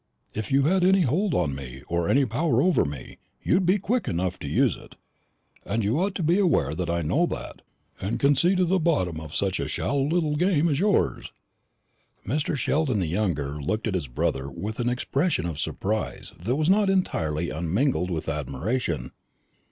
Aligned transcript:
If 0.33 0.51
you 0.51 0.63
had 0.63 0.83
any 0.83 1.01
hold 1.01 1.35
upon 1.35 1.53
me, 1.53 1.83
or 1.87 2.09
any 2.09 2.25
power 2.25 2.59
over 2.59 2.85
me, 2.85 3.19
you'd 3.43 3.67
be 3.67 3.77
quick 3.77 4.07
enough 4.07 4.39
to 4.39 4.47
use 4.47 4.75
it; 4.75 4.95
and 5.63 5.83
you 5.83 5.99
ought 5.99 6.15
to 6.15 6.23
be 6.23 6.39
aware 6.39 6.73
that 6.73 6.89
I 6.89 7.03
know 7.03 7.27
that, 7.27 7.61
and 7.99 8.19
can 8.19 8.35
see 8.35 8.55
to 8.55 8.65
the 8.65 8.79
bottom 8.79 9.19
of 9.21 9.35
such 9.35 9.59
a 9.59 9.67
shallow 9.67 10.01
little 10.03 10.35
game 10.37 10.67
as 10.69 10.79
yours." 10.79 11.31
Mr. 12.25 12.55
Sheldon 12.57 12.97
the 12.97 13.05
younger 13.05 13.61
looked 13.61 13.85
at 13.85 13.93
his 13.93 14.07
brother 14.07 14.49
with 14.49 14.79
an 14.79 14.89
expression 14.89 15.45
of 15.45 15.59
surprise 15.59 16.33
that 16.41 16.55
was 16.55 16.67
not 16.67 16.89
entirely 16.89 17.51
unmingled 17.51 18.09
with 18.09 18.27
admiration. 18.27 19.11